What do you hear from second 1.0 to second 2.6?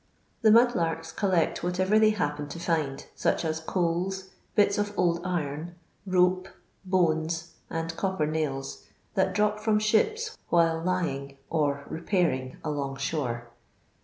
collect whatever they happen to